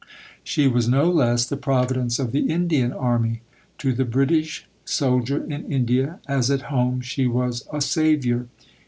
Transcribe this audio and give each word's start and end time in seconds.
She 0.43 0.67
was 0.67 0.89
no 0.89 1.07
less 1.11 1.45
the 1.45 1.55
Providence 1.57 2.17
of 2.17 2.31
the 2.31 2.49
Indian 2.49 2.91
Army. 2.91 3.41
To 3.77 3.93
the 3.93 4.03
British 4.03 4.65
soldier 4.83 5.43
in 5.43 5.71
India, 5.71 6.17
as 6.27 6.49
at 6.49 6.61
home, 6.73 7.01
she 7.01 7.27
was 7.27 7.67
"a 7.71 7.81
saviour." 7.81 8.47